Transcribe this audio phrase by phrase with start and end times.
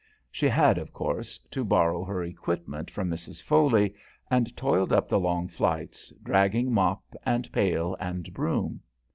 [0.31, 3.39] She had, of course, to borrow her equipment from Mrs.
[3.39, 3.93] Foley,
[4.31, 8.81] and toiled up the long flights, dragging mop and pail and broom.